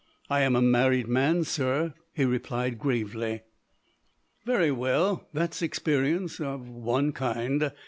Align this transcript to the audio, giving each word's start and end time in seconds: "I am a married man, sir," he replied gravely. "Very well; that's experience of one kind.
"I 0.31 0.41
am 0.41 0.55
a 0.55 0.63
married 0.63 1.07
man, 1.07 1.43
sir," 1.43 1.93
he 2.11 2.25
replied 2.25 2.79
gravely. 2.79 3.43
"Very 4.45 4.71
well; 4.71 5.27
that's 5.31 5.61
experience 5.61 6.39
of 6.39 6.67
one 6.67 7.11
kind. 7.11 7.71